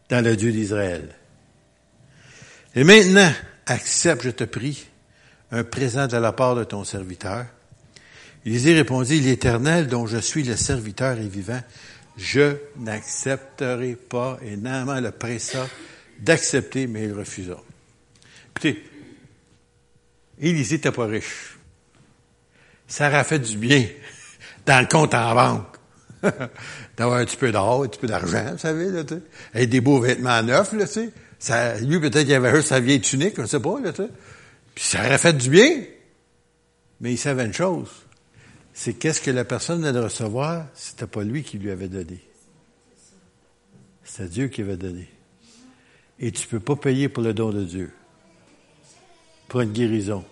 [0.08, 1.14] dans le Dieu d'Israël.
[2.74, 3.30] Et maintenant,
[3.66, 4.86] accepte, je te prie,
[5.50, 7.46] un présent de la part de ton serviteur.
[8.44, 11.60] Élisée répondit, l'Éternel dont je suis le serviteur est vivant,
[12.16, 14.38] je n'accepterai pas.
[14.42, 15.66] Et Naaman le pressa
[16.18, 17.58] d'accepter, mais il refusa.
[18.50, 18.84] Écoutez,
[20.40, 21.58] Élisée n'était pas riche.
[22.86, 23.86] Ça fait du bien
[24.66, 25.77] dans le compte en banque.
[26.96, 29.22] D'avoir un petit peu d'or, un petit peu d'argent, vous savez, là, tu sais.
[29.54, 31.10] Avec des beaux vêtements neufs, là, tu.
[31.38, 34.02] Ça, lui, peut-être qu'il avait sa vieille tunique, je ne sais pas, là, tu.
[34.74, 35.82] Puis ça aurait fait du bien.
[37.00, 37.88] Mais il savait une chose.
[38.74, 42.20] C'est qu'est-ce que la personne venait de recevoir, c'était pas lui qui lui avait donné.
[44.04, 45.08] C'était Dieu qui avait donné.
[46.18, 47.92] Et tu peux pas payer pour le don de Dieu.
[49.48, 50.24] Pour une guérison.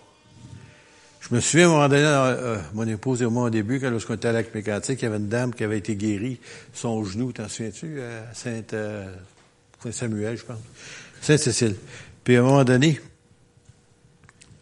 [1.28, 3.90] Je me souviens à un moment donné, euh, mon épouse et moi au début, quand
[3.90, 6.38] lorsqu'on était à Lac Mécantique, il y avait une dame qui avait été guérie,
[6.72, 9.12] son genou, t'en souviens-tu, à Sainte, euh,
[9.82, 10.60] Saint-Samuel, je pense.
[11.20, 11.74] Sainte-Cécile.
[12.22, 13.00] Puis à un moment donné,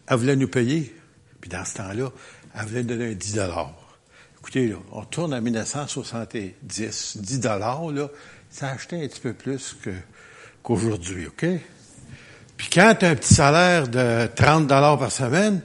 [0.07, 0.95] elle voulait nous payer.
[1.39, 2.11] Puis dans ce temps-là,
[2.55, 3.97] elle voulait nous donner un 10 dollars.
[4.39, 7.17] Écoutez, là, on tourne en 1970.
[7.17, 8.09] 10 dollars, là,
[8.49, 9.77] ça achetait un petit peu plus
[10.63, 11.45] qu'aujourd'hui, OK?
[12.57, 15.61] Puis quand tu as un petit salaire de 30 dollars par semaine,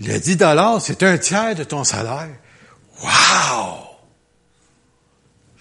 [0.00, 2.36] le 10 dollars, c'est un tiers de ton salaire.
[3.02, 3.90] Wow!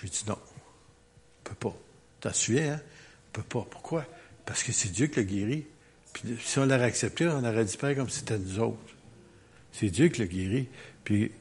[0.02, 0.38] J'ai dit non.
[0.38, 1.76] On peut pas.
[2.22, 2.82] T'as suivi, hein?
[3.30, 3.68] On peut pas.
[3.70, 4.06] Pourquoi?
[4.46, 5.66] Parce que c'est Dieu qui l'a guéri.
[6.14, 8.78] Puis si on l'aurait accepté, on aurait disparu comme si c'était nous autres.
[9.72, 10.68] C'est Dieu qui l'a guéri.
[11.04, 11.32] Puis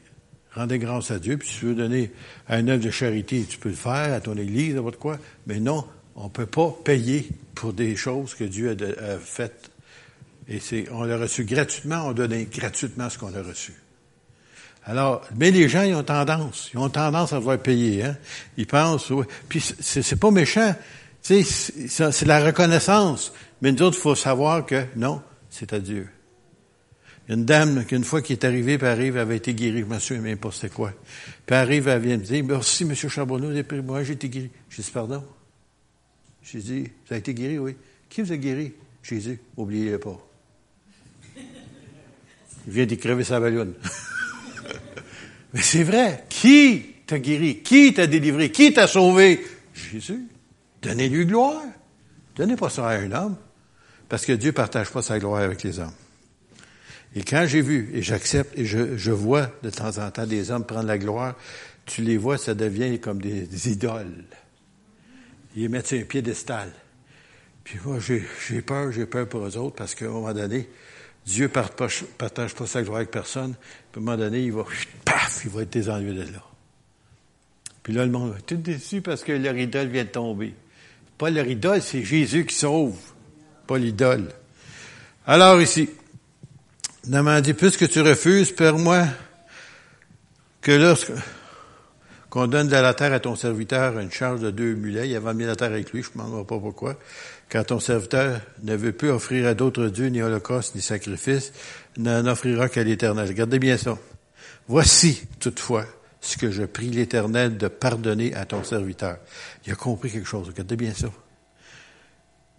[0.53, 1.37] rendez grâce à Dieu.
[1.37, 2.11] Puis si tu veux donner
[2.47, 5.17] un œuvre de charité, tu peux le faire à ton église, n'importe quoi.
[5.47, 9.68] Mais non, on ne peut pas payer pour des choses que Dieu a faites
[10.49, 13.73] et c'est, on l'a reçu gratuitement, on donne gratuitement ce qu'on a reçu.
[14.83, 18.17] Alors, mais les gens, ils ont tendance, ils ont tendance à vouloir payer, hein.
[18.57, 19.25] Ils pensent, oui.
[19.47, 20.73] Puis c'est, pas méchant.
[21.21, 23.31] Tu sais, c'est la reconnaissance.
[23.61, 26.09] Mais nous autres, il faut savoir que non, c'est à Dieu.
[27.27, 30.37] Une dame, qu'une fois qui est arrivée, puis arrive, elle avait été guérie, je même
[30.39, 30.93] pas c'était quoi.
[31.45, 32.95] Puis arrive, elle vient me dire, merci, M.
[32.95, 33.51] Charbonneau,
[33.83, 34.49] moi, j'ai été guéri.
[34.71, 35.23] J'ai dit, pardon?
[36.41, 37.75] J'ai dit, vous avez été guéri, oui.
[38.09, 38.73] Qui vous a guéri?
[39.03, 40.28] Jésus, oubliez-le pas.
[42.67, 43.73] Il vient d'y crever sa ballonne.
[45.53, 46.25] Mais c'est vrai.
[46.29, 47.61] Qui t'a guéri?
[47.61, 48.51] Qui t'a délivré?
[48.51, 49.45] Qui t'a sauvé?
[49.73, 50.27] Jésus.
[50.81, 51.63] Donnez-lui gloire.
[52.35, 53.37] Donnez pas ça à un homme.
[54.07, 55.93] Parce que Dieu partage pas sa gloire avec les hommes.
[57.15, 60.65] Et quand j'ai vu, et j'accepte, et je, vois de temps en temps des hommes
[60.65, 61.35] prendre la gloire,
[61.85, 64.25] tu les vois, ça devient comme des, idoles.
[65.55, 66.71] Ils mettent sur un piédestal.
[67.63, 70.69] Puis moi, j'ai peur, j'ai peur pour eux autres, parce qu'à un moment donné,
[71.29, 73.53] Dieu ne partage pas sa gloire avec personne.
[73.91, 74.65] Puis à un moment donné, il va,
[75.05, 76.43] paf, il va être désenlevé de là.
[77.83, 80.55] Puis là, le monde va tout déçu parce que leur idole vient de tomber.
[81.19, 82.97] Pas leur idole, c'est Jésus qui sauve,
[83.67, 84.29] pas l'idole.
[85.27, 85.89] Alors ici,
[87.07, 89.05] m'a dit, puisque tu refuses, perds-moi
[90.61, 91.11] que lorsque
[92.31, 95.45] donne de la terre à ton serviteur une charge de deux mulets, il avait mis
[95.45, 96.97] la terre avec lui, je ne me pas pourquoi,
[97.49, 101.51] quand ton serviteur ne veut plus offrir à d'autres dieux ni holocauste ni sacrifice,
[101.97, 103.27] n'en offrira qu'à l'Éternel.
[103.27, 103.97] Regardez bien ça.
[104.67, 105.85] Voici, toutefois,
[106.21, 109.17] ce que je prie l'Éternel de pardonner à ton serviteur.
[109.65, 110.47] Il a compris quelque chose.
[110.47, 111.07] Regardez bien ça.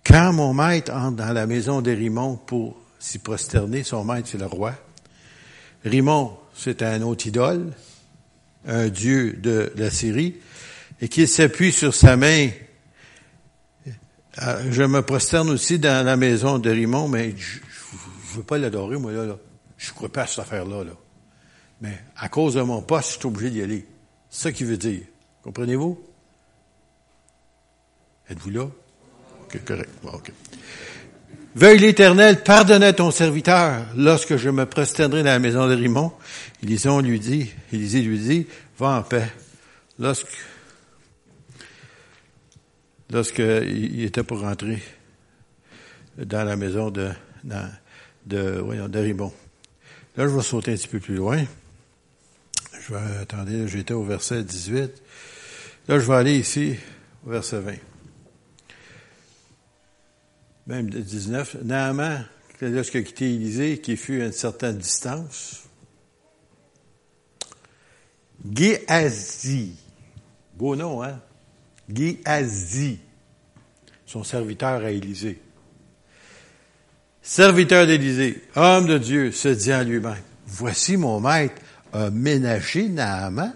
[0.05, 4.39] Quand mon maître entre dans la maison de Rimon pour s'y prosterner, son maître c'est
[4.39, 4.75] le roi.
[5.85, 7.73] Rimon, c'est un autre idole,
[8.67, 10.37] un dieu de la Syrie,
[11.01, 12.49] et qu'il s'appuie sur sa main
[14.37, 18.97] je me prosterne aussi dans la maison de Rimon, mais je ne veux pas l'adorer,
[18.97, 19.37] moi, là.
[19.77, 20.85] Je ne crois pas à cette affaire-là.
[20.85, 20.93] Là.
[21.81, 23.87] Mais à cause de mon poste, je suis obligé d'y aller.
[24.29, 25.01] C'est ça qu'il veut dire.
[25.43, 25.99] Comprenez-vous?
[28.29, 28.65] Êtes-vous là?
[29.43, 29.91] OK, correct.
[30.05, 30.33] OK.
[31.55, 36.13] Veuille l'Éternel pardonner à ton serviteur lorsque je me prosternerai dans la maison de Rimon.
[36.63, 38.47] Élisée lui dit, Élisée lui dit,
[38.79, 39.33] va en paix.
[39.99, 40.29] Lorsque
[43.11, 44.83] lorsqu'il était pour rentrer
[46.17, 47.11] dans la maison de,
[48.61, 49.33] voyons, de Ribon.
[50.17, 51.45] Là, je vais sauter un petit peu plus loin.
[52.81, 55.03] Je vais, attendez, j'étais au verset 18.
[55.89, 56.77] Là, je vais aller ici,
[57.27, 57.75] au verset 20.
[60.67, 62.25] même 19, Naaman,
[62.61, 65.65] lorsqu'il a quitté Élysée, qui fut à une certaine distance,
[68.55, 69.75] Géasi,
[70.55, 71.21] beau nom, hein?
[71.95, 72.99] Géasi,
[74.07, 75.41] son serviteur à Élysée.
[77.23, 81.61] Serviteur d'Élysée, homme de Dieu, se dit en lui-même, voici mon maître
[81.93, 83.55] a ménagé Naaman,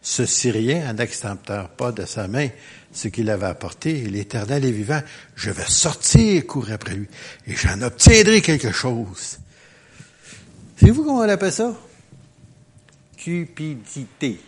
[0.00, 2.48] ce Syrien en pas de sa main
[2.92, 5.02] ce qu'il avait apporté, l'Éternel est vivant,
[5.34, 7.08] je vais sortir courir après lui,
[7.46, 9.38] et j'en obtiendrai quelque chose.
[10.78, 11.74] Savez-vous comment on appelle ça?
[13.16, 14.38] Cupidité.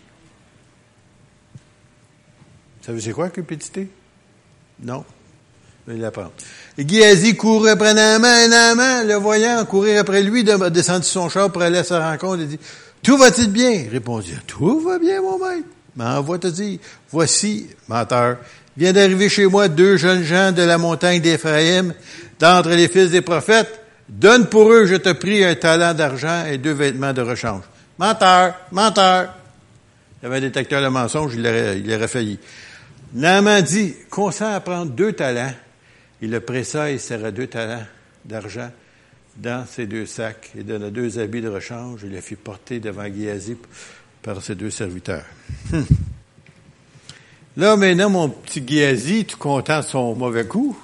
[2.88, 3.86] Savez c'est quoi, cupidité?
[4.82, 5.04] Non.
[5.86, 6.32] Je vais l'apprendre.
[6.78, 11.76] Guiazi courait après Naaman, Naaman, le voyant courir après lui, descendu son char pour aller
[11.76, 12.58] à sa rencontre, et dit,
[13.02, 13.84] tout va-t-il bien?
[13.90, 15.68] Répondit, tout va bien, mon maître.
[15.96, 16.78] M'envoie te dire,
[17.10, 18.38] voici, menteur,
[18.74, 21.92] vient d'arriver chez moi deux jeunes gens de la montagne d'Éphraïm,
[22.40, 23.80] d'entre les fils des prophètes.
[24.08, 27.64] Donne pour eux, je te prie, un talent d'argent et deux vêtements de rechange.
[27.98, 29.34] Menteur, menteur.
[30.22, 32.38] Il avait un détecteur de mensonge, il aurait, il aurait failli.
[33.14, 35.54] Naaman dit, consent à prendre deux talents.
[36.20, 37.86] Il le pressa et serra deux talents
[38.24, 38.70] d'argent
[39.36, 43.04] dans ses deux sacs et donna deux habits de rechange Il les fit porter devant
[43.04, 43.56] Géasi
[44.22, 45.24] par ses deux serviteurs.
[47.56, 50.78] Là, maintenant, mon petit Géasi, tout content de son mauvais coup,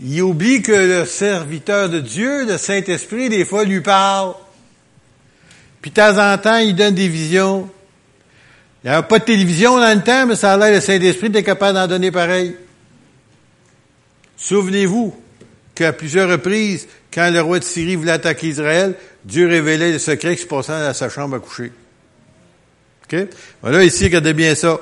[0.00, 4.34] il oublie que le serviteur de Dieu, le Saint-Esprit, des fois, lui parle.
[5.80, 7.68] Puis de temps en temps, il donne des visions.
[8.84, 11.28] Il n'y avait pas de télévision dans le temps, mais ça a l'air le Saint-Esprit
[11.28, 12.54] était capable d'en donner pareil.
[14.36, 15.16] Souvenez-vous
[15.74, 18.94] qu'à plusieurs reprises, quand le roi de Syrie voulait attaquer Israël,
[19.24, 21.72] Dieu révélait le secret qui se passait dans sa chambre à coucher.
[23.04, 23.26] OK?
[23.62, 24.78] Voilà, ici, regardez bien ça.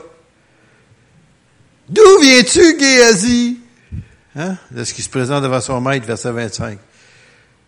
[1.88, 3.61] D'où viens-tu, Géasi?
[4.35, 4.57] Hein?
[4.75, 6.79] Lorsqu'il se présente devant son maître, verset 25.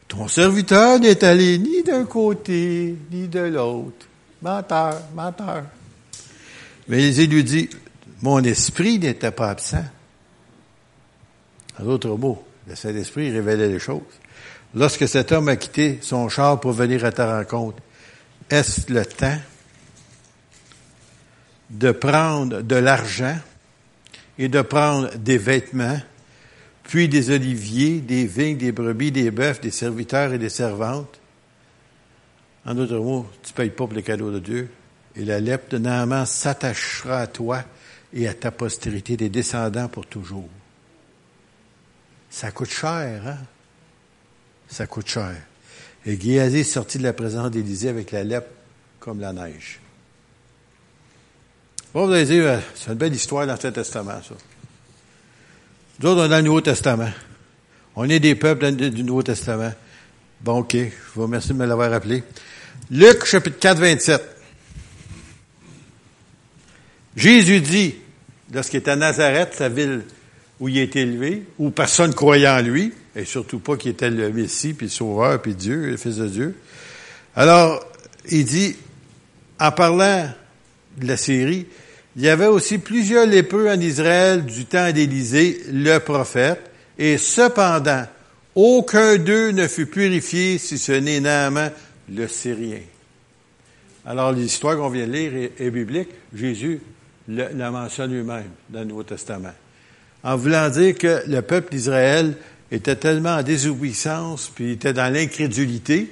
[0.08, 4.06] Ton serviteur n'est allé ni d'un côté, ni de l'autre.
[4.42, 5.62] Menteur, menteur.
[6.88, 7.70] Mais Élisée lui dit,
[8.22, 9.84] mon esprit n'était pas absent.
[11.78, 14.02] En d'autres mots, le Saint-Esprit révélait les choses.
[14.74, 17.78] Lorsque cet homme a quitté son char pour venir à ta rencontre,
[18.50, 19.38] est-ce le temps
[21.70, 23.36] de prendre de l'argent
[24.38, 26.00] et de prendre des vêtements,
[26.82, 31.20] puis des oliviers, des vignes, des brebis, des bœufs, des serviteurs et des servantes?
[32.66, 34.70] En d'autres mots, tu payes pas pour les cadeaux de Dieu.
[35.16, 37.62] Et la lèpre de Naaman s'attachera à toi
[38.12, 40.48] et à ta postérité des descendants pour toujours.
[42.30, 43.38] Ça coûte cher, hein?
[44.68, 45.36] Ça coûte cher.
[46.06, 48.48] Et Géasi sortit de la présence d'Élisée avec la lèpre
[48.98, 49.80] comme la neige.
[51.92, 54.34] Bon, vous allez dire, euh, c'est une belle histoire dans l'Ancien Testament, ça.
[56.00, 57.10] Nous autres, on est dans le Nouveau Testament.
[57.94, 59.72] On est des peuples du Nouveau Testament.
[60.40, 60.74] Bon, OK.
[60.74, 62.24] Je vous remercie de me l'avoir rappelé.
[62.90, 64.33] Luc, chapitre 4, 27.
[67.16, 67.94] Jésus dit,
[68.52, 70.02] lorsqu'il était à Nazareth, sa ville
[70.60, 74.10] où il a été élevé, où personne croyait en lui, et surtout pas qu'il était
[74.10, 76.56] le Messie, puis le Sauveur, puis Dieu, le Fils de Dieu.
[77.36, 77.84] Alors,
[78.30, 78.76] il dit,
[79.60, 80.28] en parlant
[80.96, 81.66] de la Syrie,
[82.16, 86.60] il y avait aussi plusieurs lépreux en Israël du temps d'Élisée, le prophète,
[86.98, 88.06] et cependant,
[88.54, 91.72] aucun d'eux ne fut purifié si ce n'est Naaman
[92.08, 92.80] le Syrien.
[94.06, 96.08] Alors l'histoire qu'on vient de lire est, biblique.
[96.34, 96.80] Jésus
[97.28, 99.54] la mentionne lui-même dans le Nouveau Testament.
[100.22, 102.36] En voulant dire que le peuple d'Israël
[102.70, 106.10] était tellement en désobéissance, puis était dans l'incrédulité,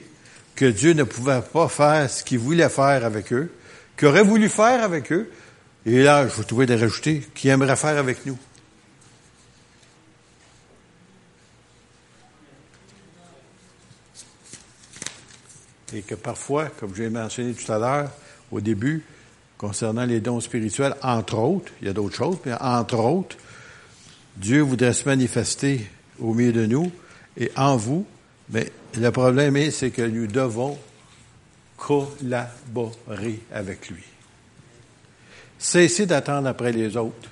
[0.55, 3.51] que Dieu ne pouvait pas faire ce qu'il voulait faire avec eux,
[3.97, 5.31] qu'il aurait voulu faire avec eux,
[5.85, 8.39] et là, je vous trouver de rajouter, qui aimerait faire avec nous.
[15.95, 18.11] Et que parfois, comme j'ai mentionné tout à l'heure,
[18.51, 19.05] au début,
[19.63, 23.37] concernant les dons spirituels, entre autres, il y a d'autres choses, mais entre autres,
[24.37, 25.87] Dieu voudrait se manifester
[26.19, 26.91] au milieu de nous
[27.39, 28.05] et en vous,
[28.51, 30.77] mais le problème est, c'est que nous devons
[31.77, 34.03] collaborer avec lui.
[35.61, 37.31] Cessez d'attendre après les autres.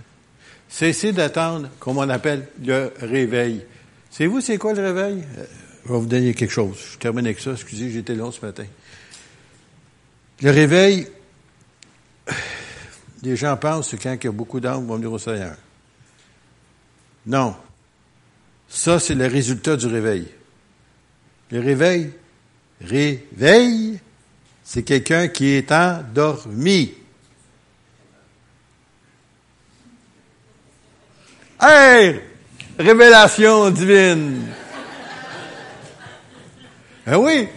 [0.68, 3.64] Cessez d'attendre, comme on appelle, le réveil.
[4.08, 5.24] Savez-vous c'est quoi le réveil?
[5.36, 5.44] Euh,
[5.84, 6.76] je vais vous donner quelque chose.
[6.92, 7.50] Je termine avec ça.
[7.50, 8.66] Excusez, j'étais long ce matin.
[10.42, 11.08] Le réveil,
[13.22, 15.56] les gens pensent que quand il y a beaucoup d'âmes vont venir au Seigneur.
[17.26, 17.54] Non.
[18.68, 20.28] Ça, c'est le résultat du réveil.
[21.50, 22.12] Le réveil,
[22.80, 23.98] réveil,
[24.62, 26.94] c'est quelqu'un qui est endormi.
[31.60, 32.20] Hey!
[32.78, 34.46] Révélation divine.
[37.06, 37.48] Ah oui.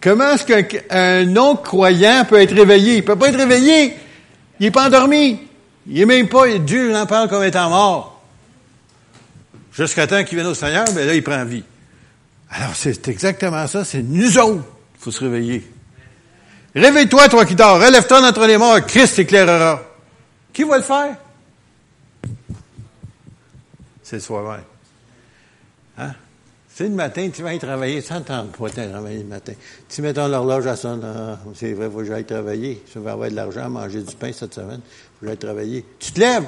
[0.00, 2.96] Comment est-ce qu'un non-croyant peut être réveillé?
[2.96, 3.96] Il peut pas être réveillé.
[4.60, 5.40] Il est pas endormi.
[5.86, 8.22] Il est même pas, Dieu en parle comme étant mort.
[9.72, 11.64] Jusqu'à temps qu'il vienne au Seigneur, mais ben là, il prend vie.
[12.50, 13.84] Alors, c'est exactement ça.
[13.84, 14.64] C'est nous autres.
[14.96, 15.70] Il faut se réveiller.
[16.74, 17.80] Réveille-toi, toi qui dors.
[17.80, 18.84] Relève-toi d'entre les morts.
[18.86, 19.82] Christ t'éclairera.
[20.52, 21.16] Qui va le faire?
[24.02, 24.64] C'est soi-même.
[26.78, 26.84] Hein?
[26.84, 29.52] C'est le matin, tu vas aller travailler, sans t'entendre pas travailler le matin.
[29.88, 32.82] Tu mets ton horloge à son, ah, c'est vrai, faut que j'aille travailler.
[32.94, 34.80] Je vais avoir de l'argent, manger du pain cette semaine.
[34.80, 35.84] Faut que j'aille travailler.
[35.98, 36.46] Tu te lèves.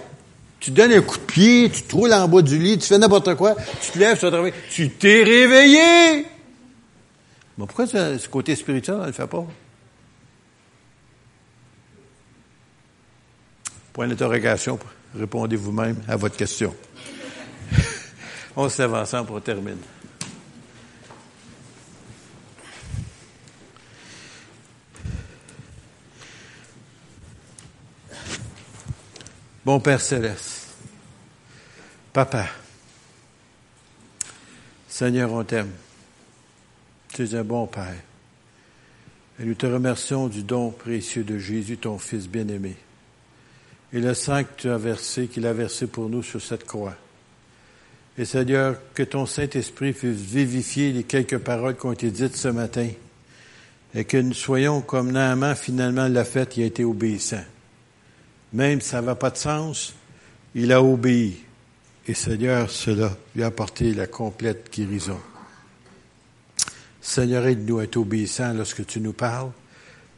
[0.61, 2.99] Tu donnes un coup de pied, tu te roules en bas du lit, tu fais
[2.99, 4.55] n'importe quoi, tu te lèves, tu vas travailler.
[4.70, 6.26] Tu t'es réveillé!
[7.57, 9.47] Mais pourquoi ce, côté spirituel, on ne le fait pas?
[13.95, 14.78] Point d'interrogation,
[15.18, 16.74] répondez vous-même à votre question.
[18.57, 19.78] on se lève ensemble pour terminer.
[29.71, 30.66] Bon Père céleste,
[32.12, 32.49] Papa,
[34.89, 35.71] Seigneur, on t'aime.
[37.14, 37.95] Tu es un bon Père.
[39.39, 42.75] Et nous te remercions du don précieux de Jésus, ton Fils bien-aimé,
[43.93, 46.97] et le sang que tu as versé, qu'il a versé pour nous sur cette croix.
[48.18, 52.49] Et Seigneur, que ton Saint-Esprit puisse vivifier les quelques paroles qui ont été dites ce
[52.49, 52.89] matin,
[53.95, 57.45] et que nous soyons comme Naaman finalement l'a fait, qui a été obéissant.
[58.53, 59.95] Même si ça n'avait pas de sens,
[60.55, 61.39] il a obéi.
[62.07, 65.19] Et Seigneur, cela lui a apporté la complète guérison.
[67.01, 69.51] Seigneur, aide-nous à être obéissants lorsque tu nous parles.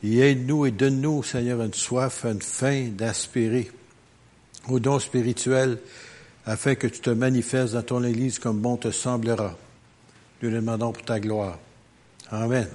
[0.03, 3.71] Et aide-nous et donne-nous, Seigneur, une soif, une faim d'aspirer
[4.69, 5.79] au don spirituel
[6.45, 9.57] afin que tu te manifestes dans ton Église comme bon te semblera.
[10.43, 11.59] Nous le demandons pour ta gloire.
[12.31, 12.67] Amen.